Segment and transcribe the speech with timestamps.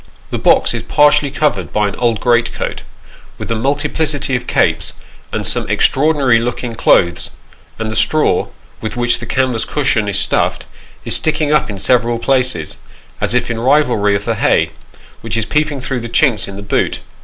[0.31, 2.81] The box is partially covered by an old great coat,
[3.37, 4.93] with a multiplicity of capes,
[5.31, 7.29] and some extraordinary looking clothes;
[7.77, 8.47] and the straw,
[8.81, 10.65] with which the canvas cushion is stuffed,
[11.05, 12.77] is sticking up in several places,
[13.21, 14.71] as if in rivalry of the hay,
[15.21, 17.01] which is peeping through the chinks in the boot.